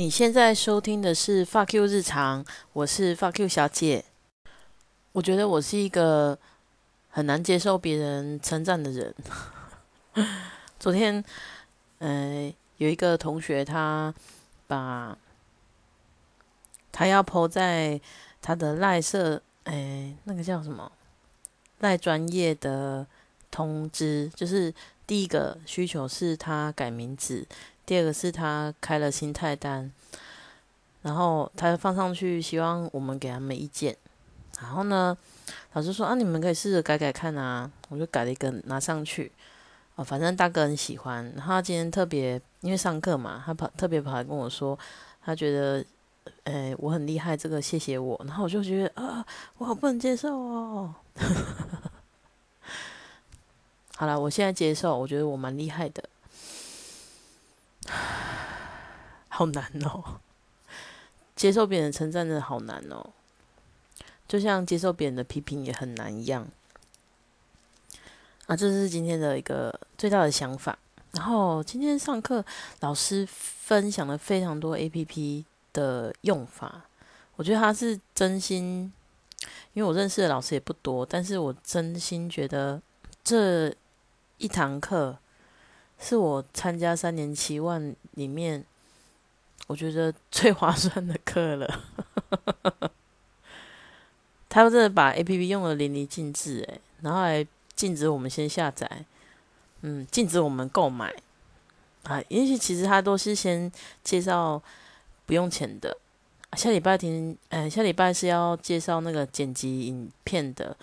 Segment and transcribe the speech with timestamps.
[0.00, 4.02] 你现在收听的是 Fuck You 日常，我是 Fuck You 小姐。
[5.12, 6.38] 我觉得我是一个
[7.10, 9.14] 很难接受别人称赞的人。
[10.80, 11.22] 昨天，
[11.98, 14.14] 呃，有一个同学他
[14.66, 15.18] 把
[16.90, 18.00] 他要 po 在
[18.40, 20.90] 他的赖社，哎，那个叫什么
[21.80, 23.06] 赖专业的
[23.50, 24.72] 通知，就是
[25.06, 27.46] 第一个需求是他改名字。
[27.90, 29.90] 第二个是他开了新菜单，
[31.02, 33.96] 然后他放上去，希望我们给他们意见。
[34.60, 35.18] 然后呢，
[35.72, 37.68] 老师说啊，你们可以试着改改看啊。
[37.88, 39.32] 我就改了一个拿上去，
[39.96, 41.24] 哦，反正大哥很喜欢。
[41.34, 44.78] 然后他今天特别因为上课嘛，他跑特别跑来跟我说，
[45.24, 45.84] 他觉得，
[46.44, 48.16] 诶，我很厉害，这个谢谢我。
[48.24, 49.26] 然后我就觉得啊，
[49.58, 50.94] 我好不能接受哦。
[53.96, 56.04] 好了，我现在接受，我觉得我蛮厉害的。
[59.28, 60.20] 好难哦，
[61.34, 63.10] 接受别人称赞真的好难哦，
[64.28, 66.46] 就像接受别人的批评也很难一样。
[68.46, 70.78] 啊，这是今天的一个最大的想法。
[71.12, 72.44] 然后今天上课，
[72.80, 76.84] 老师分享了非常多 A P P 的用法，
[77.36, 78.92] 我觉得他是真心，
[79.72, 82.80] 因为我认识的老师也不多，但是我真心觉得
[83.24, 83.74] 这
[84.38, 85.18] 一堂课。
[86.00, 88.64] 是我参加三年七万里面，
[89.66, 91.84] 我觉得最划算的课了。
[94.48, 99.04] 他真的把 A P P 用的淋漓尽致，诶，然后还禁止我们先下载，
[99.82, 101.14] 嗯，禁止我们购买
[102.02, 103.70] 啊，因为其实他都是先
[104.02, 104.60] 介绍
[105.26, 105.96] 不用钱的。
[106.56, 110.76] 下礼拜听，呃，下礼拜是要介绍那个剪辑影片的，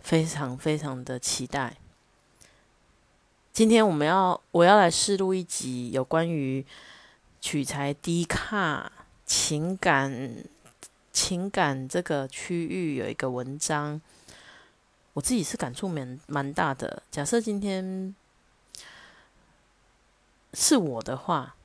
[0.00, 1.76] 非常非常的期待。
[3.52, 6.64] 今天我们要，我要来试录一集有关于
[7.40, 8.90] 取材低卡
[9.26, 10.44] 情感
[11.12, 14.00] 情感这个区域有一个文章，
[15.14, 17.02] 我自己是感触蛮蛮大的。
[17.10, 18.14] 假设今天
[20.54, 21.56] 是我的话，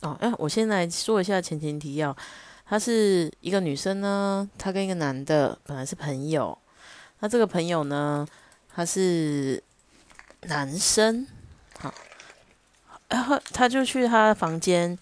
[0.00, 2.16] 哦，哎，我先来说一下前情提要。
[2.64, 6.56] 她是一个女生呢，她跟一个男的本来是朋友，
[7.20, 8.26] 那这个朋友呢，
[8.74, 9.62] 他是。
[10.42, 11.26] 男生，
[11.80, 11.92] 好，
[13.08, 14.96] 然后他就去他房间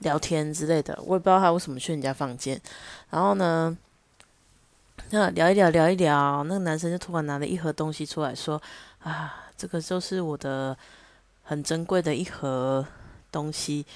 [0.00, 2.60] 聊天之类的，我也不知道他为什么去人家房间。
[3.10, 3.76] 然后呢，
[5.10, 8.60] 那聊一聊，聊一聊，那个男生就突然拿了一盒东西出来说
[9.00, 10.76] ：“啊，这个就是我的
[11.42, 12.86] 很珍贵的一盒
[13.32, 13.86] 东西，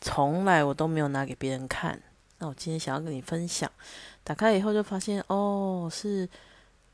[0.00, 2.00] 从来我都没有拿给别人看。
[2.38, 3.70] 那我今天想要跟你分享。
[4.24, 6.26] 打开以后就发现，哦，是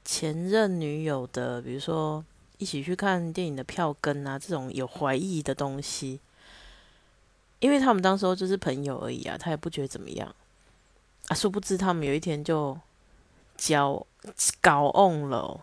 [0.04, 2.24] 前任女友的，比如说。”
[2.58, 6.20] 一起去看电影的票根啊，这种有怀疑的东西，
[7.60, 10.34] 因为他们当时候就是朋友而已啊，他也不觉得怎么样
[11.28, 11.34] 啊。
[11.34, 12.76] 殊不知他们有一天就
[13.56, 14.04] 交
[14.60, 15.60] 搞 on 了，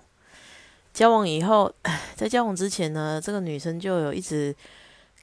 [0.94, 1.73] 交往以后，
[2.16, 4.55] 在交往之前呢，这个女生就有一直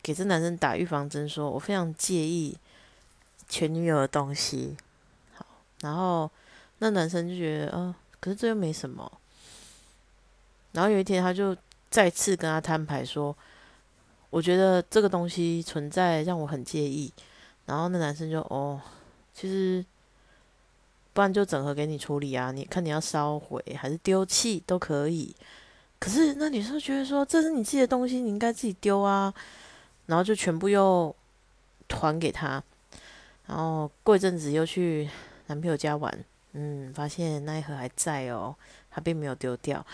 [0.02, 2.56] 给这男生打预防针，说我非常介意
[3.48, 4.76] 前女友的东西。
[5.34, 5.46] 好，
[5.80, 6.30] 然后
[6.80, 9.10] 那男生就觉得，嗯，可是这又没什么。
[10.72, 11.56] 然后有一天，他就
[11.90, 13.36] 再次跟他摊牌说
[14.30, 17.12] ：“我觉得这个东西存在让我很介意。”
[17.66, 18.80] 然后那男生就：“哦，
[19.34, 19.84] 其实
[21.12, 25.34] 不然就整合给你处理啊，你看你要烧毁还是丢弃都可以。”
[26.00, 29.32] 可是那女生觉得说：“这是你自己的东西，你应该自己丢啊。”
[30.06, 31.14] 然后就全部又
[31.88, 32.62] 还给他。
[33.46, 35.08] 然后过一阵子又去
[35.46, 36.24] 男朋友家玩，
[36.54, 38.54] 嗯，发现那一盒还在哦，
[38.90, 39.84] 他并没有丢掉。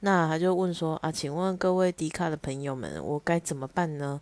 [0.00, 4.20] 那他就问说啊，请问各位迪卡的朋友们，我该怎么办呢？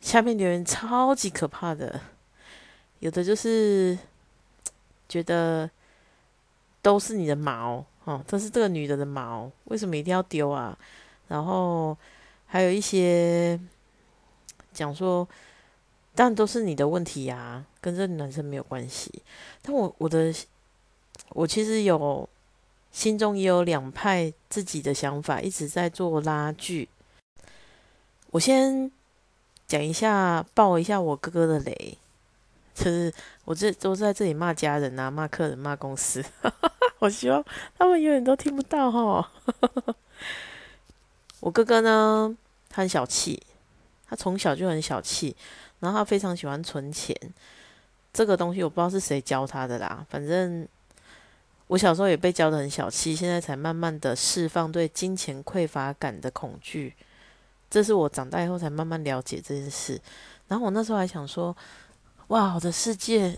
[0.00, 2.00] 下面留言超级可怕的，
[2.98, 3.96] 有的就是
[5.08, 5.70] 觉得
[6.82, 10.76] 都是你的毛哦，这是这个女的的毛，为什么一定要丢啊？
[11.28, 11.96] 然后
[12.46, 13.58] 还有一些
[14.72, 15.26] 讲说，
[16.16, 19.22] 但都是你的问题呀，跟这男生没有关系。
[19.62, 20.34] 但我我的
[21.28, 22.28] 我其实有。
[22.96, 26.88] 心中也有两派自己的想法，一直在做拉锯。
[28.30, 28.90] 我先
[29.66, 31.98] 讲一下，爆一下我哥哥的雷，
[32.74, 33.12] 就是
[33.44, 36.24] 我这都在这里骂家人啊，骂客人，骂公司。
[36.98, 37.44] 我希望
[37.76, 39.30] 他们永远都听不到哈。
[41.40, 42.34] 我哥哥呢，
[42.70, 43.42] 他很小气，
[44.08, 45.36] 他从小就很小气，
[45.80, 47.14] 然后他非常喜欢存钱。
[48.14, 50.66] 这个东西我不知道是谁教他的啦，反正。
[51.68, 56.94] 我小时候也被教的很小气，现在才慢慢的释放对金钱匮乏感的恐惧。
[57.68, 60.00] 这是我长大以后才慢慢了解这件事。
[60.46, 61.56] 然后我那时候还想说，
[62.28, 63.36] 哇，我的世界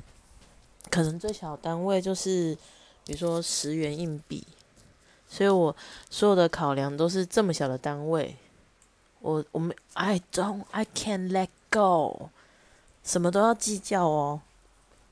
[0.90, 2.54] 可能最小单位就是
[3.04, 4.46] 比如说十元硬币，
[5.26, 5.74] 所以我
[6.10, 8.36] 所有的考量都是这么小的单位。
[9.20, 12.28] 我我们 I don't I can't let go，
[13.02, 14.42] 什么都要计较哦。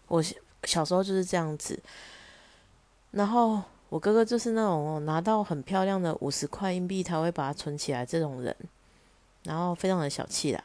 [0.08, 0.22] 我
[0.64, 1.82] 小时候就是这样子，
[3.16, 8.54] 然后我哥哥就是那种拿到很漂亮的五十块硬币，他会把它存起来这种人，
[9.44, 10.62] 然后非常的小气啦，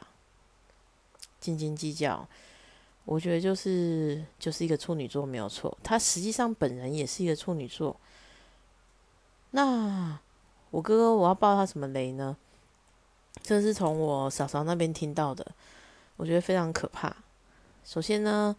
[1.40, 2.28] 斤斤计较。
[3.06, 7.96] 我觉得就是就是一个处女座没有错，他实际上本人也是一个处女座。
[9.52, 10.18] 那
[10.70, 12.36] 我哥哥我要爆他什么雷呢？
[13.42, 15.46] 这是从我嫂嫂那边听到的，
[16.18, 17.16] 我觉得非常可怕。
[17.82, 18.54] 首先呢，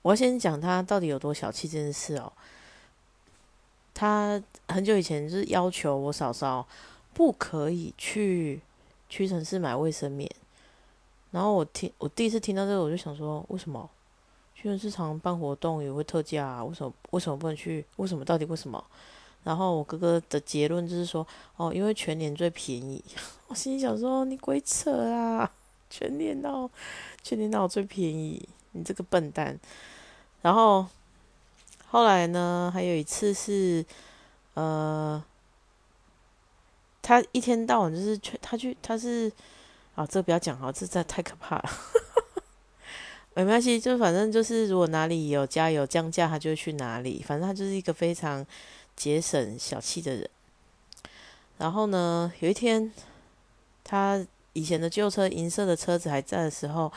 [0.00, 2.32] 我要先讲他到底有多小气这件事哦。
[3.98, 6.64] 他很久以前就是要求我嫂嫂
[7.12, 8.60] 不可以去
[9.08, 10.30] 屈臣氏买卫生棉，
[11.32, 13.90] 然后我听我第一次听到这个，我就想说，为什么
[14.54, 16.64] 屈臣氏常办活动也会特价啊？
[16.64, 17.84] 为什么为什么不能去？
[17.96, 18.84] 为什么到底为什么？
[19.42, 23.02] 然后我哥哥的结论就是说，哦，因为全年最便宜。
[23.48, 25.50] 我心里想说，你鬼扯啊！
[25.90, 26.70] 全年到
[27.24, 29.58] 全年到最便宜，你这个笨蛋。
[30.40, 30.86] 然后
[31.90, 33.84] 后来呢，还有一次是，
[34.54, 35.22] 呃，
[37.02, 39.30] 他一天到晚就是去，他去他是，
[39.94, 41.70] 啊，这个不要讲哈，这在太可怕了。
[43.34, 47.22] 没关系，就反正就是，如果哪里有加油降价，他就去哪里。
[47.26, 48.46] 反正他就是一个非常。
[48.98, 50.28] 节省小气的人，
[51.56, 52.32] 然后呢？
[52.40, 52.92] 有一天，
[53.84, 56.92] 他以前的旧车银色的车子还在的时候，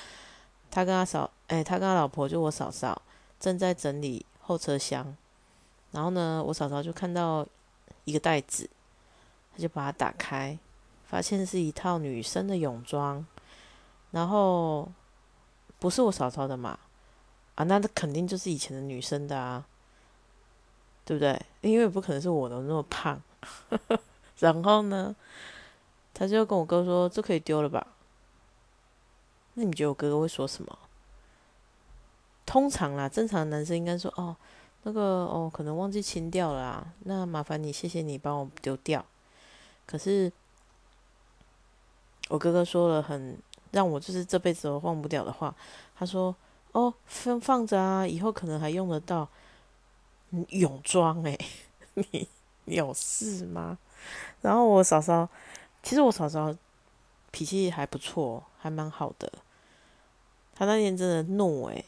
[0.71, 2.99] 他跟他嫂，哎，他跟他老婆就我嫂嫂
[3.39, 5.15] 正在整理后车厢，
[5.91, 7.47] 然后呢，我嫂嫂就看到
[8.03, 8.69] 一个袋子，
[9.53, 10.57] 他就把它打开，
[11.05, 13.25] 发现是一套女生的泳装，
[14.11, 14.91] 然后
[15.79, 16.77] 不是我嫂嫂的嘛？
[17.55, 19.65] 啊，那肯定就是以前的女生的啊。
[21.03, 21.41] 对不对？
[21.61, 23.19] 因为不可能是我的那么胖。
[24.37, 25.13] 然后呢，
[26.13, 27.85] 他就跟我哥说：“这可以丢了吧？”
[29.55, 30.77] 那你觉得我哥哥会说什么？
[32.45, 34.35] 通常啦，正常的男生应该说：“哦，
[34.83, 39.05] 那个哦，可能忘记清掉了啊，那麻烦你，谢谢你帮我丢掉。”
[39.85, 40.31] 可是
[42.29, 43.37] 我哥哥说了很
[43.71, 45.55] 让我就是这辈子都忘不掉的话，
[45.95, 46.35] 他说
[46.73, 49.27] ：“哦，放放着啊，以后可能还用得到。”
[50.51, 51.37] 泳装 哎，
[51.93, 52.25] 你
[52.63, 53.77] 有事吗？
[54.39, 55.27] 然后我嫂嫂，
[55.83, 56.55] 其实我嫂嫂
[57.31, 59.29] 脾气还不错，还蛮好的。
[60.55, 61.83] 她那天真的怒诶，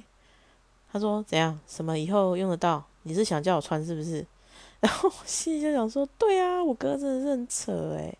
[0.94, 1.60] 他说怎样？
[1.68, 2.82] 什么以后用得到？
[3.02, 4.26] 你是想叫我穿是不是？
[4.80, 8.16] 然后我心里就想说，对啊，我哥真的是很扯诶。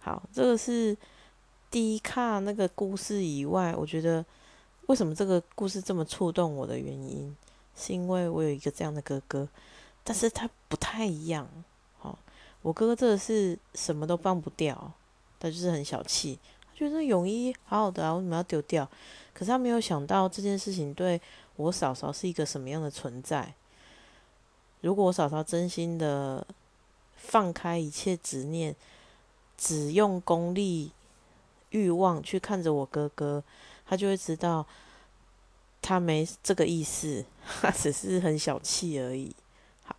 [0.00, 0.96] 好，这个是
[1.70, 4.24] 第一看那个故事以外，我觉得
[4.86, 7.36] 为什么这个故事这么触动我的原因。
[7.80, 9.46] 是因为我有一个这样的哥哥，
[10.02, 11.46] 但是他不太一样。
[11.98, 12.18] 好，
[12.62, 14.92] 我哥哥这个是什么都放不掉，
[15.38, 18.88] 他就是很小气，他觉得泳衣好好的啊，为什么要丢掉？
[19.32, 21.20] 可是他没有想到这件事情对
[21.58, 23.52] 我嫂嫂是一个什么样的存在。
[24.80, 26.46] 如果我嫂嫂真心的
[27.14, 28.74] 放开一切执念，
[29.58, 30.92] 只用功利
[31.70, 33.44] 欲望去看着我哥哥，
[33.84, 34.66] 他就会知道。
[35.80, 37.24] 他没这个意思，
[37.62, 39.34] 他只是很小气而已。
[39.84, 39.96] 好，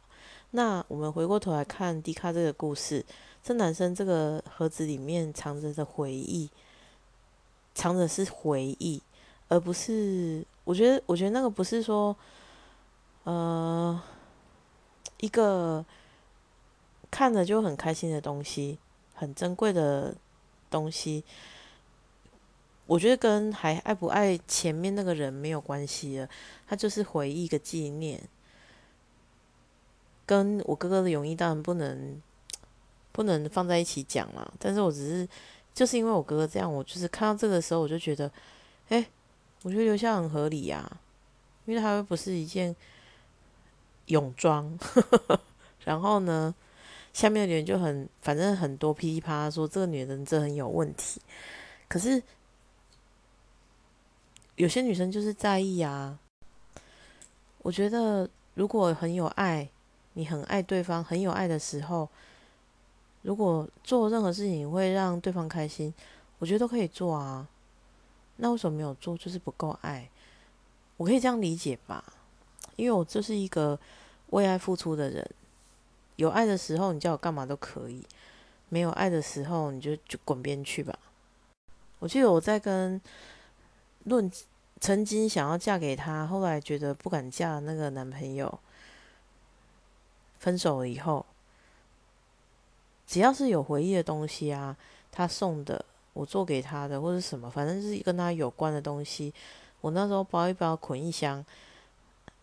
[0.52, 3.04] 那我们回过头来看迪卡这个故事，
[3.42, 6.50] 这男生这个盒子里面藏着的回忆，
[7.74, 9.02] 藏着是回忆，
[9.48, 12.16] 而不是我觉得，我觉得那个不是说，
[13.24, 14.00] 呃，
[15.18, 15.84] 一个
[17.10, 18.78] 看着就很开心的东西，
[19.16, 20.14] 很珍贵的
[20.70, 21.26] 东西。
[22.86, 26.30] 我觉得跟还爱不爱前面那个人没有关系了，
[26.68, 28.22] 他就是回忆一个纪念。
[30.28, 32.22] 跟我哥哥的泳衣当然不能
[33.12, 35.28] 不能放在一起讲了，但是我只是
[35.74, 38.32] 就是因为我哥哥这样，我就是看到这个时候我就觉得，
[38.90, 39.04] 哎，
[39.64, 40.90] 我觉得留下很合理呀，
[41.66, 42.76] 因为他又不是一件
[44.06, 44.78] 泳装。
[45.86, 46.54] 然后呢，
[47.14, 51.22] 下面的人就很反正很多噼里啪啦说这个女人这很有问题，
[51.88, 52.22] 可是。
[54.56, 56.20] 有些女生就是在意啊。
[57.60, 59.70] 我觉得，如果很有爱，
[60.16, 62.10] 你很爱对方，很有爱的时候，
[63.22, 65.94] 如果做任何事情会让对方开心，
[66.40, 67.48] 我觉得都可以做啊。
[68.40, 69.18] 那为什么没有做？
[69.18, 70.10] 就是不够爱。
[70.98, 72.04] 我可以这样理解吧？
[72.76, 73.80] 因为我就是一个
[74.32, 75.30] 为爱付出的人。
[76.16, 78.02] 有爱的时候，你叫我干嘛都可以；
[78.70, 80.98] 没有爱的时候，你就就滚边去吧。
[82.00, 83.00] 我记得我在跟
[84.06, 84.32] 论。
[84.82, 88.62] 曾经想要嫁给他，后来觉得不敢嫁的那个男朋友，
[90.40, 91.26] 分手了以后，
[93.06, 94.78] 只要是有回忆的东西啊，
[95.12, 99.34] 他送的，我做给他的，或者什么，反正就是跟他有关的东西，
[99.82, 101.46] 我那时候包一包，捆一箱，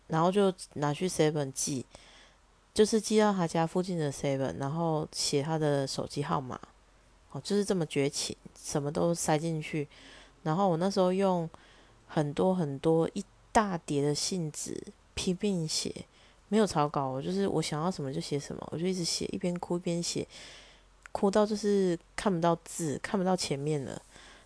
[0.07, 1.85] 然后就拿去 seven 寄，
[2.73, 6.59] 就是寄到他家附近的 seven，然后写他的手机号码，
[7.31, 9.87] 哦，就是这么绝情，什么都塞进去，
[10.43, 11.49] 然后我那时候用。
[12.09, 14.81] 很多很多一大叠的信纸
[15.13, 15.93] 拼命写，
[16.47, 20.25] 没有草稿，我就是我想要什么就写什么，我就一直写，一边哭一边写，
[21.17, 23.99] 哭到就是看不到字，看不到前面了。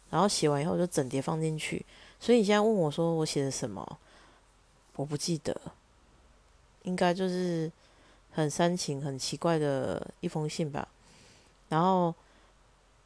[0.09, 1.85] 然后写完以后就整叠放进去。
[2.17, 3.99] 所以你现在问我说我写的什么，
[4.95, 5.53] 我不记得，
[6.83, 7.69] 应该就是
[8.31, 10.87] 很煽情、很奇怪的一封信吧。
[11.67, 12.15] 然后，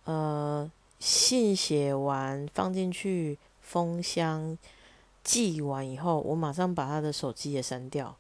[0.04, 0.70] 呃，
[1.00, 3.40] 信写完放进去。
[3.66, 4.56] 封箱
[5.24, 8.16] 寄完以后，我马上把他的手机也删掉。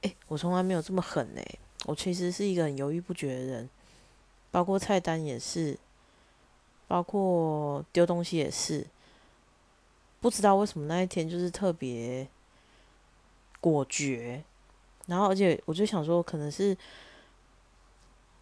[0.00, 3.70] 诶，我从来没有这么狠诶，我其实是一个很犹豫不决的人，
[4.52, 5.76] 包括菜单也是，
[6.86, 8.86] 包括丢东西也是。
[10.20, 12.28] 不知道为什么那一天就是特别
[13.60, 14.44] 果决，
[15.06, 16.76] 然后而且我就想说，可能是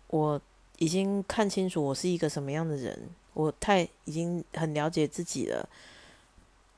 [0.09, 0.39] 我
[0.77, 5.67] 已经看清楚我是一个什么样的人，我太已经很了解自己了。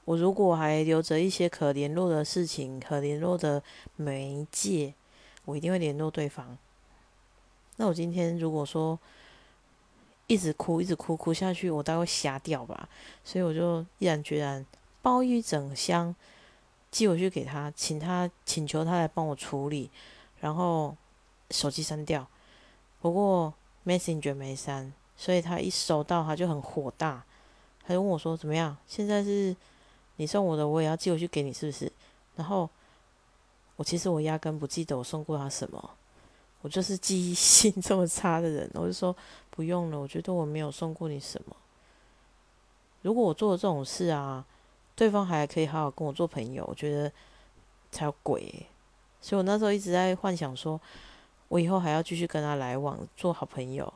[0.04, 3.62] 我如果还留着一些可联络的事情、可联络的
[3.96, 4.94] 媒介，
[5.44, 6.56] 我一定会联络对方。
[7.76, 8.98] 那我今天如果说
[10.32, 12.88] 一直哭、一直哭哭下去，我大概会瞎掉吧。
[13.22, 14.64] 所以我就毅然决然
[15.02, 16.14] 包一整箱
[16.90, 19.90] 寄回去给他，请他请求他来帮我处理，
[20.40, 20.96] 然后
[21.50, 22.26] 手机删掉。
[23.00, 23.52] 不过
[23.84, 27.22] Messenger 没删，所以他一收到他就很火大，
[27.86, 28.76] 他就问我说：“怎么样？
[28.86, 29.54] 现在是？”
[30.16, 31.90] 你送我的，我也要寄回去给你，是不是？
[32.36, 32.68] 然后
[33.76, 35.90] 我其实我压根不记得我送过他什么，
[36.62, 38.70] 我就是记忆性 这么差的人。
[38.74, 39.14] 我就说
[39.50, 41.54] 不用了，我觉得我没有送过你什么。
[43.02, 44.44] 如果我做了这种事啊，
[44.96, 47.12] 对方还可以好好跟我做朋友，我觉得
[47.90, 48.66] 才有鬼。
[49.20, 50.80] 所以我那时候一直在幻想，说
[51.48, 53.92] 我以后还要继续跟他来往，做好朋友。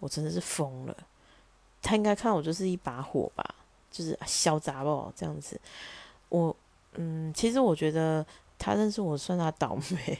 [0.00, 0.96] 我真的是疯了。
[1.80, 3.54] 他应该看我就是一把火吧。
[3.90, 5.60] 就是小杂哦，这样子。
[6.28, 6.56] 我
[6.94, 8.26] 嗯，其实我觉得
[8.58, 10.18] 他认识我算他倒霉。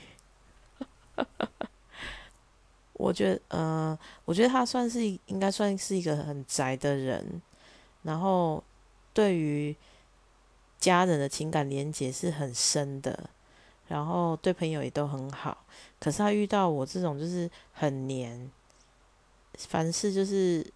[2.95, 7.43] 我觉得呃，我觉得他算是应该算是一个很宅的人，
[8.03, 8.63] 然后
[9.13, 9.75] 对于
[10.79, 13.31] 家人的情感连结是很深的，
[13.89, 15.65] 然后对朋友也都很好。
[15.99, 18.51] 可是他遇到我这种就是很黏，
[19.57, 20.67] 凡事就是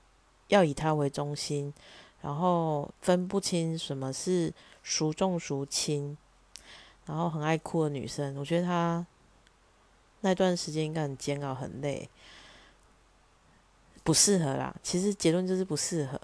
[0.49, 1.73] 要以他为中心。
[2.21, 4.53] 然后分不清什么是
[4.83, 6.17] 孰重孰轻，
[7.07, 9.07] 然后很爱哭的女生，我觉得他
[10.21, 12.09] 那段时间应该很煎熬、很累，
[14.03, 14.75] 不适合啦。
[14.83, 16.21] 其实结论就是不适合。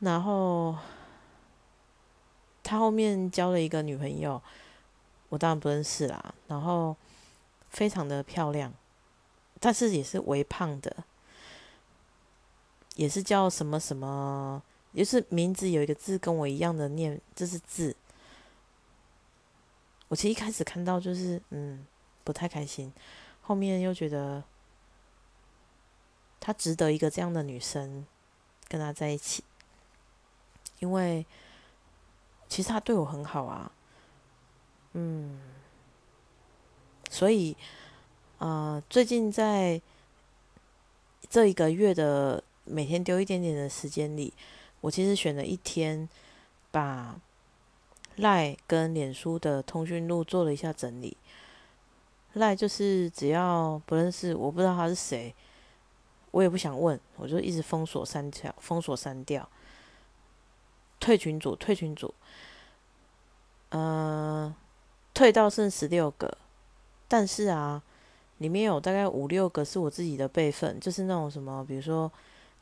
[0.00, 0.76] 然后
[2.62, 4.40] 他后面交了一个女朋友，
[5.28, 6.34] 我当然不认识啦。
[6.48, 6.96] 然后
[7.68, 8.72] 非常的漂亮，
[9.58, 11.04] 但是也是微胖的，
[12.96, 14.62] 也是叫什么什么。
[14.92, 17.94] 就是名字有一个字跟我一样的念，这是字。
[20.08, 21.86] 我其实一开始看到就是嗯
[22.24, 22.92] 不太开心，
[23.40, 24.42] 后面又觉得
[26.38, 28.06] 他值得一个这样的女生
[28.68, 29.44] 跟他在一起，
[30.78, 31.26] 因为
[32.48, 33.72] 其实他对我很好啊，
[34.92, 35.40] 嗯，
[37.10, 37.56] 所以
[38.38, 39.80] 呃最近在
[41.28, 44.32] 这一个月的每天丢一点点的时间里。
[44.82, 46.08] 我其实选了一天，
[46.70, 47.20] 把
[48.16, 51.18] 赖跟脸书的通讯录做了一下整理。
[52.34, 55.34] 赖就是只要不认识，我不知道他是谁，
[56.30, 59.48] 我也不想问，我就一直封锁删掉，封锁删掉，
[60.98, 62.14] 退群组，退群组，
[63.70, 64.54] 呃，
[65.12, 66.36] 退到剩十六个，
[67.08, 67.82] 但是啊，
[68.38, 72.10] 里面有大概五六个是我自己的备份，就是那种什么，比如说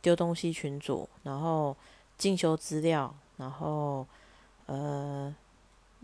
[0.00, 1.76] 丢东西群组，然后。
[2.18, 4.04] 进修资料，然后
[4.66, 5.32] 呃，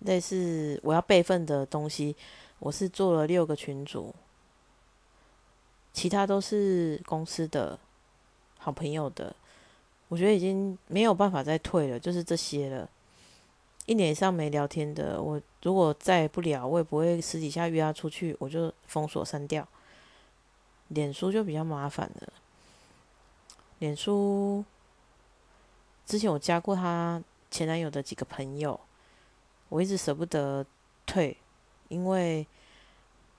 [0.04, 2.14] 类似我要备份的东西，
[2.58, 4.14] 我是做了六个群组，
[5.92, 7.78] 其他都是公司的
[8.58, 9.34] 好朋友的，
[10.08, 12.88] 我觉得已经没有办法再退了，就是这些了。
[13.86, 19.66] 一年以上没聊天的，我如果再不聊，我也不会私底下约他出去，我就封锁删掉。
[20.88, 22.32] 脸书就比较麻烦了，
[23.78, 24.64] 脸书。
[26.06, 28.78] 之前我加过她前男友的几个朋友，
[29.70, 30.64] 我一直舍不得
[31.06, 31.36] 退，
[31.94, 32.44] 因为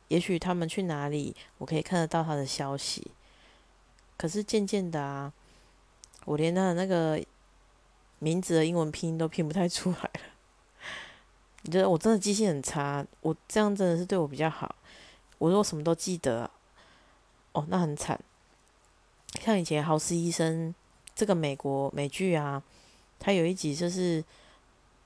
[0.08, 3.12] 也许他们去哪里，我可以看得到他的消息。
[4.18, 5.34] 可是渐渐的啊，
[6.24, 7.22] 我连他的那个
[8.20, 10.22] 名字的英文拼音都拼不太出来了。
[11.64, 13.06] 你觉得我真的记性很差？
[13.22, 14.74] 我这样真的是对我比较好。
[15.38, 16.50] 我如果什么都记得，
[17.52, 18.18] 哦，那很惨。
[19.42, 20.70] 像以前《豪斯医生》
[21.14, 22.64] 这个美国美剧啊，
[23.20, 24.24] 它有一集就是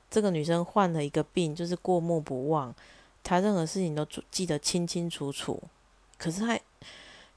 [0.10, 2.76] 这个女生患了一个病，就是过目不忘，
[3.30, 5.62] 他任何事情都记得清清楚楚。
[6.18, 6.60] 可是他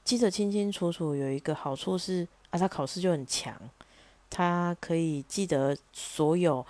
[0.03, 3.55] 记得清清楚楚，有一个好处是啊，他考试就很强，
[4.29, 6.65] 他可以记得所有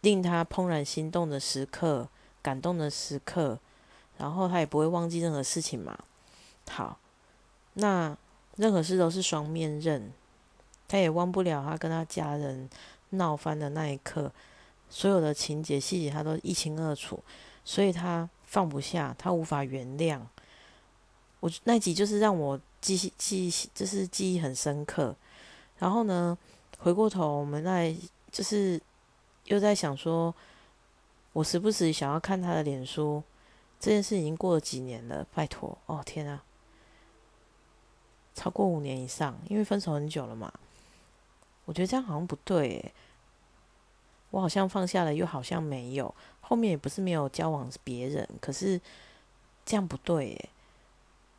[0.00, 2.08] 令他怦然心动的时刻、
[2.42, 3.58] 感动的时刻，
[4.18, 5.98] 然后他也不会忘记任何事情嘛。
[6.68, 6.98] 好，
[7.74, 8.16] 那。
[8.58, 10.12] 任何事都是双面刃，
[10.88, 12.68] 他也忘不了他跟他家人
[13.10, 14.32] 闹翻的那一刻，
[14.90, 17.22] 所有的情节细节他都一清二楚，
[17.68, 20.18] 所以他放不下，他无法原谅。
[21.38, 25.14] 我那集就是让我记记，就是记忆很深刻。
[25.76, 26.38] 然后呢，
[26.78, 27.94] 回过头我们在
[28.32, 28.80] 就是
[29.44, 30.34] 又在想说，
[31.34, 33.22] 我时不时想要看他的脸书，
[33.78, 36.42] 这件事已经过了几年了，拜托，哦天啊！
[38.34, 40.50] 超过五年以上，因为分手很久了嘛，
[41.66, 42.94] 我觉得这样好像不对诶。
[44.30, 48.80] 我好像放下了，又好像没有，后面也不是没有交往别人，可是
[49.64, 50.48] 这样不对耶。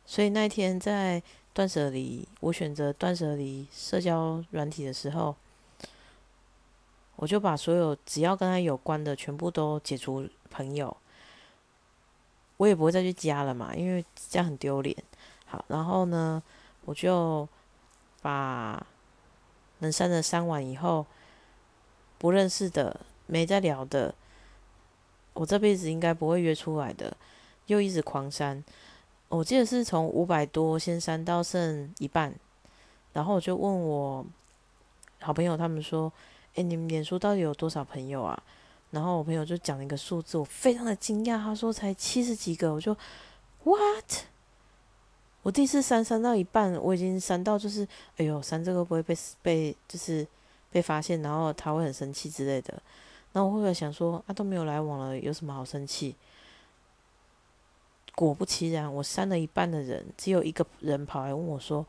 [0.06, 5.34] 所以那一天在断舍离，我选择断舍离社交软体的时候，
[7.16, 10.96] 我就把所有只要跟他有关的全部都解除朋友，
[12.56, 14.96] 我也不会再去加了嘛，因为这样很丢脸。
[15.46, 16.42] 好，然后呢？
[16.86, 17.46] 我就
[18.22, 18.84] 把
[19.80, 21.06] 能删的删完以后，
[22.20, 24.14] 不认识的、没在聊的，
[25.32, 27.16] 我这辈子应该不会约出来的，
[27.64, 28.62] 又一直狂删。
[29.30, 32.34] 我记得是从五百多先删到剩一半，
[33.14, 34.26] 然后我就问我
[35.20, 36.12] 好朋友，他们说
[36.56, 38.38] ：“哎，你们脸书到底有多少朋友啊？”
[38.92, 42.94] 然后我朋友就讲了一个数字，我非常的惊讶，他说才七十几个，我就
[43.64, 44.24] What？
[45.42, 50.26] 我第一次删删到一半，我已经删到就是，哎呦，删这个不会被被就是
[50.70, 52.82] 被发现，然后他会很生气之类的。
[53.32, 56.16] 那我后来想说，啊都没有来往了，有什么好生气？
[58.14, 61.86] 果不其然，我删了一半的人，只有一个人跑来问我说：“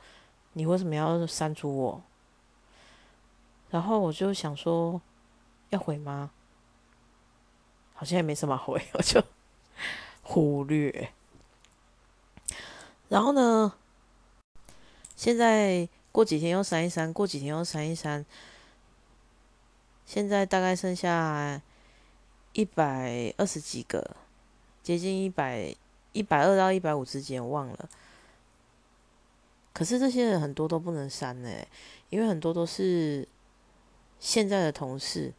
[0.53, 2.01] 你为什么要删除我？”
[3.69, 5.01] 然后我就想说，
[5.69, 6.31] 要回吗？
[7.93, 9.21] 好像也没什么回， 我就
[10.21, 11.11] 忽略。
[13.09, 13.73] 然后呢？
[15.15, 18.25] 现在过几天又删一删，过几天又删一删。
[20.13, 21.61] 现在大概剩下
[22.51, 24.05] 一百二十几个，
[24.83, 25.73] 接近一百
[26.11, 27.89] 一百二到一百五之间，忘了。
[29.71, 31.49] 可是这些人很多都不能删呢，
[32.09, 33.25] 因为很多都是
[34.19, 35.31] 现在的同事。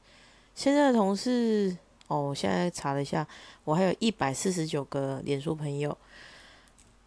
[0.55, 3.29] 现在的同事哦，我现在查了一下，
[3.65, 5.95] 我还有一百四十九个脸书朋友。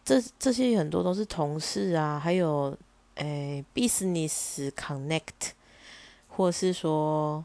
[0.04, 2.78] 这这些很多都是同事啊，还有
[3.16, 5.54] 诶，business connect，
[6.28, 7.44] 或是说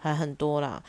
[0.00, 0.82] 还很多啦，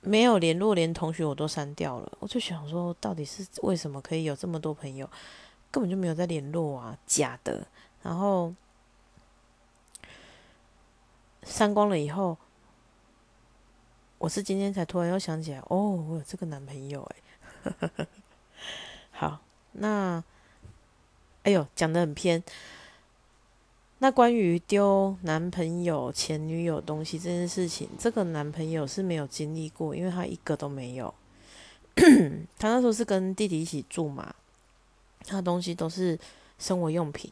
[0.00, 2.12] 没有联络，连同学我都删掉了。
[2.18, 5.08] 我就想说，到底是为什么可以有这么多朋友，
[5.70, 7.66] 根本就没有在联络啊，假的。
[8.02, 8.52] 然后
[11.42, 12.36] 删光了以后，
[14.18, 18.06] 我是今天才突然又想起来，哦，我有这个男朋友诶。
[19.12, 19.40] 好。
[19.74, 20.22] 那，
[21.44, 22.42] 哎呦，讲的很偏。
[24.02, 31.14] 那关于丢男朋友、前女友东西这件事情，这个男朋友是没有经历过，因为他一个都没有。
[32.58, 34.34] 他那时候是跟弟弟一起住嘛，
[35.24, 36.18] 他东西都是
[36.58, 37.30] 生活用品，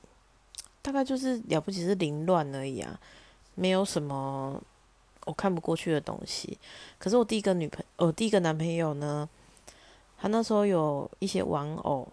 [0.80, 3.00] 大概就是了不起是凌乱而已啊，
[3.56, 4.62] 没有什么
[5.24, 6.56] 我看不过去的东西。
[7.00, 9.28] 可是我第一个女朋，我第一个男朋友呢，
[10.16, 12.06] 他那时候有一些玩偶。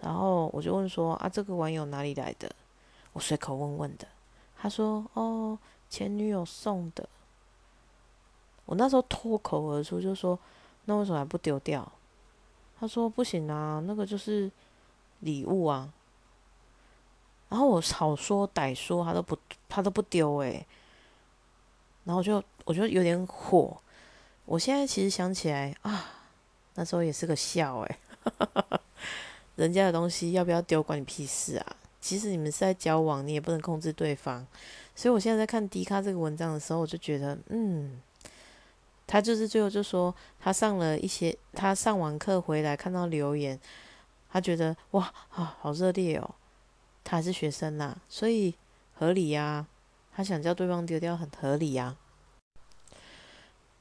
[0.00, 2.48] 然后我就问说啊，这个玩偶哪里来的？
[3.18, 4.06] 我随口问问的。
[4.56, 5.58] 他说哦，
[5.90, 7.08] 前女友送的。
[8.64, 10.38] 我那时候脱口而出就说，
[10.84, 11.90] 那为什么还不丢掉？
[12.78, 14.48] 他说不行啊，那个就是
[15.20, 15.92] 礼物啊。
[17.48, 19.36] 然后我好说歹说，他都不
[19.68, 20.64] 他都不丢诶。
[22.04, 23.76] 然后就我就有点火。
[24.44, 26.04] 我现在其实想起来啊，
[26.74, 27.98] 那时候也是个笑诶。
[29.56, 31.76] 人家的东西要不要丢，关你屁事啊！
[32.00, 34.46] 即使你们是在交往，你也不能控制对方。
[34.94, 38.00] 所以我现在在看迪卡这个文章的时候，我就觉得，嗯，
[39.06, 43.58] 他就是最后就说，他上了一些，他上完课回来看到留言，
[44.30, 46.34] 他觉得哇啊好热烈哦，
[47.04, 48.54] 他还是学生呐，所以
[48.94, 49.66] 合理呀，
[50.14, 51.96] 他想叫对方丢掉很合理呀，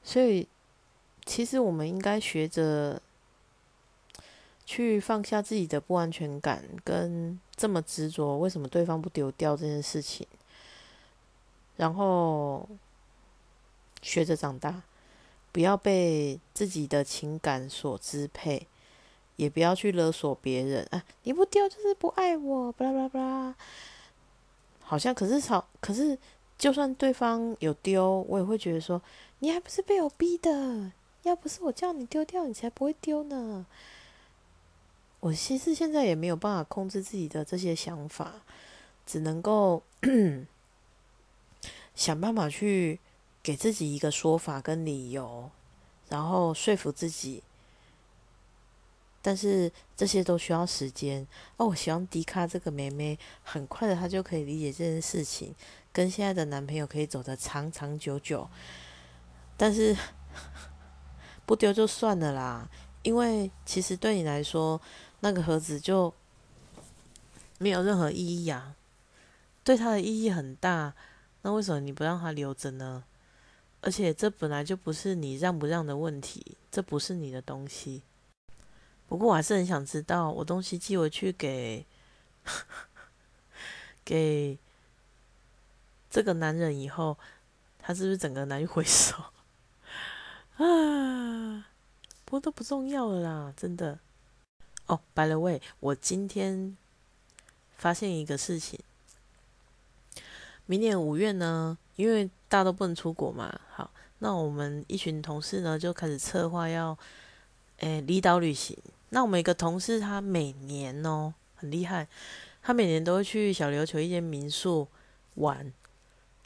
[0.03, 0.47] 所以
[1.25, 3.01] 其实我们应该学着
[4.65, 10.26] 去放下自己的不安全感，跟这么执着为什么对方不丢掉这件事情，
[11.76, 12.70] 然后
[14.02, 14.84] 学着长大。
[15.50, 18.67] 不要被自己的情感所支配，
[19.38, 21.04] 也不要去勒索别人啊！
[21.24, 23.56] 你不丢就是不爱我，巴拉巴拉巴拉。
[24.82, 26.15] 好像可是吵，可是
[26.60, 29.02] 就算对方有丢，我也会觉得说，
[29.39, 30.91] 你还不是被我逼的？
[31.24, 33.65] 要不是我叫你丢掉，你才不会丢呢。
[35.27, 38.33] 我其实现在也没有办法控制自己的这些想法，
[39.05, 39.83] 只能够
[41.93, 42.99] 想办法去。
[43.43, 45.49] 给自己一个说法跟理由，
[46.09, 47.41] 然后说服自己，
[49.21, 51.25] 但是这些都需要时间。
[51.55, 55.55] 哦，我希望迪卡这个妹妹很快的，她就可以理解这件事情，
[55.93, 58.49] 跟现在的男朋友可以走得长长久久。
[59.55, 59.95] 但是
[61.47, 62.69] 不丢就算了啦，
[63.03, 64.81] 因为其实对你来说，
[65.19, 66.13] 那个盒子就
[67.58, 68.75] 没有任何意义啊。
[69.63, 70.93] 对他的意义很大，
[71.41, 73.03] 那为什么你不让他留着呢？
[73.82, 78.01] 而且这本来就不是你让不让的问题，这不是你的东西。
[79.08, 81.86] 不过我还是很想知道，我东西寄回去给
[84.03, 84.58] 给
[86.10, 87.17] 这个男人以后，
[87.80, 89.15] 他是不是整个拿去回收？
[90.58, 91.67] 啊，
[92.25, 93.99] 不过都不重要了啦，真的。
[94.88, 96.76] 哦，by the way，我今天
[97.78, 98.80] 发现一个事情，
[100.65, 101.78] 明年五月呢。
[101.97, 106.95] 因为大家都不能出国嘛，好，那我们一群同事呢就开始策划要，
[107.78, 108.78] 诶离岛旅行。
[109.10, 112.08] 那我们一个同事他每年哦很厉害，
[112.62, 114.88] 他每年都会去小琉球一间民宿
[115.34, 115.73] 玩，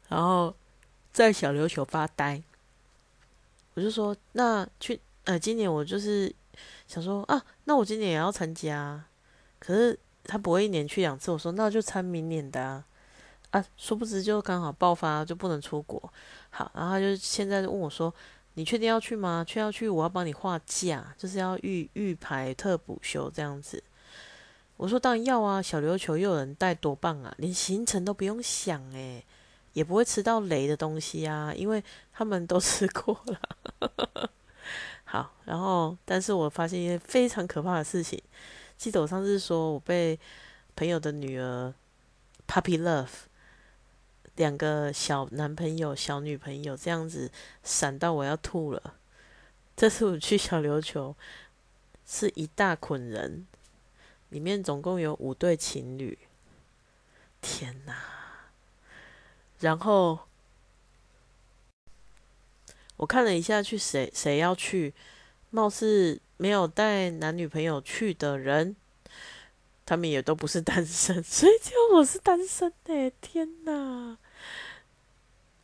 [0.07, 0.55] 然后
[1.11, 2.41] 在小琉球发呆。
[3.73, 6.33] 我就说那去，呃，今年我就是
[6.87, 9.01] 想说啊，那我今年也要参加，
[9.57, 11.31] 可是他不会一年去两次。
[11.31, 12.83] 我说那就参明年的啊。
[13.51, 15.97] 啊，殊不知就刚好爆发，就不能出国。
[16.49, 18.13] 好，然后他就现在问我说
[18.55, 19.41] ：“你确定要去吗？
[19.47, 23.81] 确要去，我要帮你画假，就是要预预排特补休这样子。”
[24.75, 27.33] 我说：“当然要啊，小琉球又有人带，多棒啊！
[27.37, 29.23] 连行程都不用想，诶，
[29.71, 31.81] 也不会吃到雷的东西啊，因为
[32.11, 34.29] 他们都 吃过了。”
[35.11, 38.17] 好，然后，但是我发现一件非常可怕的事情。
[38.77, 40.17] 记得我上次说我被
[40.73, 41.73] 朋友的女儿
[42.47, 43.09] puppy love。
[44.37, 47.29] 两个小男朋友、小女朋友这样子
[47.61, 48.95] 闪到我要吐了。
[49.75, 51.13] 这次我去小琉球，
[52.05, 53.45] 是一大捆人，
[54.29, 56.17] 里面总共有五对情侣。
[57.41, 57.93] 天哪！
[59.59, 60.19] 然后
[63.01, 64.93] 我看了一下，去谁谁要去，
[65.49, 68.75] 貌似没有带男女朋友去的人，
[69.87, 73.11] 他们也都不是单身， 所以只有我是单身哎！
[73.19, 74.19] 天哪！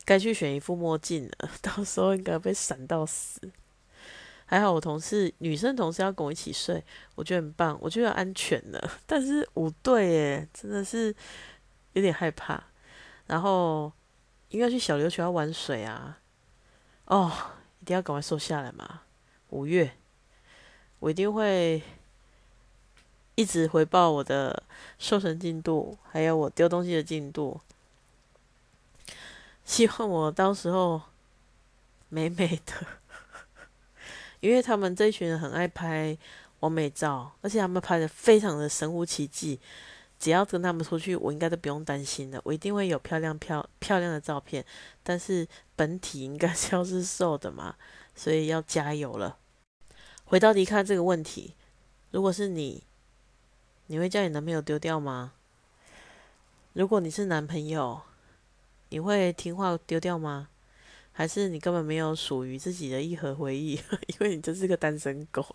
[0.04, 3.39] 该去选一副墨镜了， 到时候应该被闪到死。
[4.47, 8.91] 还好我同事女生同事要跟我一起睡，我觉得很棒，我觉得安全了。
[9.06, 11.15] 但是五对耶，真的是
[11.93, 12.63] 有点害怕。
[13.28, 13.93] 然后
[14.50, 16.17] 应该去小琉球要玩水啊，
[17.08, 17.32] 哦，
[17.82, 19.02] 一定要赶快瘦下来嘛。
[19.50, 19.91] 五月
[21.00, 21.82] 我一定会
[23.36, 24.63] 一直回报我的
[25.00, 27.62] 瘦身进度，还有我丢东西的进度。
[29.63, 31.02] 希望我到时候
[32.10, 32.88] 美美的，
[34.41, 36.17] 因为他们这一群人很爱拍
[36.60, 39.60] 完美照，而且他们拍的非常的神乎其技。
[40.19, 44.65] 只要跟他们出去，我应该都不用担心的，我一定会有漂亮漂漂亮的照片。
[45.03, 47.75] 但是本体应该是要是瘦的嘛，
[48.15, 49.38] 所以要加油了。
[50.25, 51.53] 回到离开这个问题，
[52.12, 52.84] 如果是你，
[53.88, 55.34] 你会叫你男朋友丢掉吗？
[56.73, 58.01] 如果你是男朋友？
[58.89, 60.49] 你会听话丢掉吗？
[61.12, 63.73] 还是你根本没有属于自己的一盒回忆？
[64.08, 65.45] 因为你就是个单身狗。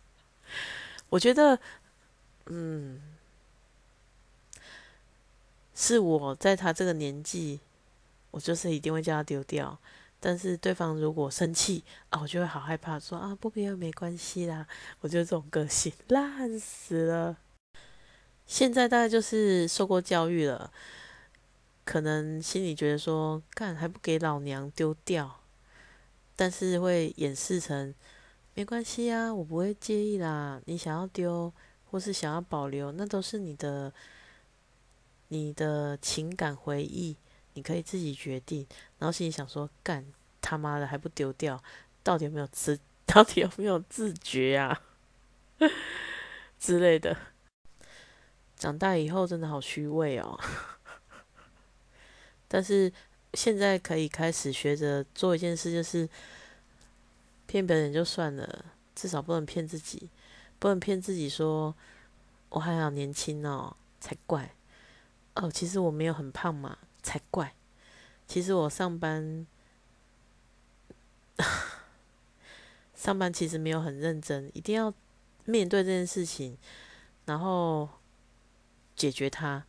[1.10, 1.60] 我觉得，
[2.46, 3.00] 嗯，
[5.80, 7.60] 是我在他这个年纪，
[8.32, 9.78] 我就是一定会叫他丢掉。
[10.18, 14.66] 但是对方如果生气啊，我就会好害怕，说啊不必要没关系啦。
[15.00, 17.36] 我觉得这种个性烂死了。
[18.44, 20.72] 现在大概就是受过教育了。
[21.84, 25.40] 可能心里觉得说，干还不给老娘丢掉，
[26.34, 27.94] 但是会掩饰成
[28.54, 30.60] 没关系啊，我不会介意啦。
[30.64, 31.52] 你想要丢
[31.88, 33.92] 或是想要保留，那都是你的
[35.28, 37.16] 你的情感回忆，
[37.54, 38.66] 你可以自己决定。
[38.98, 40.04] 然后心里想说，干
[40.40, 41.62] 他妈的还不丢掉，
[42.02, 44.82] 到底有没有自 到底有没有自觉啊
[46.58, 47.16] 之类的。
[48.56, 50.38] 长大以后真的好虚伪哦，
[52.48, 52.92] 但是
[53.34, 56.08] 现在可以开始学着做一件事，就是
[57.46, 58.64] 骗别人就算了，
[58.94, 60.10] 至少不能骗自己，
[60.58, 61.74] 不能骗自己说
[62.48, 64.54] 我还好年轻哦，才怪
[65.38, 67.54] 哦，其实我没有很胖嘛，才怪，
[68.26, 69.46] 其实我上班
[72.94, 74.92] 上班其实没有很认真，一定要
[75.44, 76.56] 面对这件事情，
[77.24, 77.88] 然后。
[78.98, 79.64] 解决它。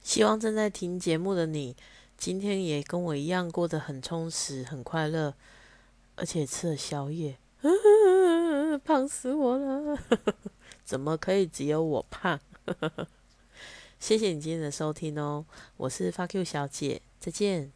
[0.00, 1.76] 希望正在听节目的你，
[2.16, 5.34] 今天也跟我一样过得很充实、很快乐，
[6.16, 7.36] 而且吃了宵夜，
[8.86, 9.98] 胖死我了！
[10.82, 12.40] 怎么可以只有我胖？
[14.06, 15.46] 谢谢你今天的收听哦，
[15.78, 17.72] 我是发 Q 小姐，再见。